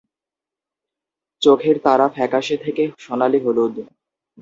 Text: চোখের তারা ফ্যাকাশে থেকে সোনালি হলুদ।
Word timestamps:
চোখের 1.41 1.75
তারা 1.79 2.05
ফ্যাকাশে 2.09 2.55
থেকে 2.57 2.83
সোনালি 2.97 3.39
হলুদ। 3.45 3.75